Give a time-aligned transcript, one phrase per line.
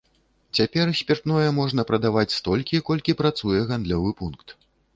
[0.59, 4.47] Цяпер спіртное можна прадаваць столькі, колькі працуе гандлёвы пункт.